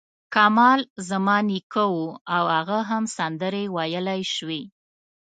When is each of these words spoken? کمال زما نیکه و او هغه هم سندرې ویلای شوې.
کمال 0.33 0.79
زما 1.09 1.37
نیکه 1.49 1.83
و 1.97 2.01
او 2.35 2.45
هغه 2.55 2.79
هم 2.89 3.03
سندرې 3.17 3.63
ویلای 3.75 4.21
شوې. 4.35 4.61